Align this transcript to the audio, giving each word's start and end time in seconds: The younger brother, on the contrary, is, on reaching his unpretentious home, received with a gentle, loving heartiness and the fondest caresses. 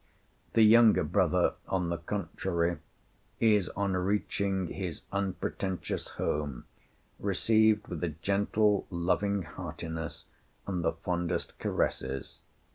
The 0.53 0.63
younger 0.63 1.03
brother, 1.03 1.53
on 1.67 1.89
the 1.89 1.99
contrary, 1.99 2.79
is, 3.39 3.69
on 3.75 3.93
reaching 3.95 4.65
his 4.69 5.03
unpretentious 5.11 6.07
home, 6.17 6.65
received 7.19 7.87
with 7.87 8.03
a 8.03 8.09
gentle, 8.09 8.87
loving 8.89 9.43
heartiness 9.43 10.25
and 10.65 10.83
the 10.83 10.93
fondest 10.93 11.55
caresses. 11.59 12.41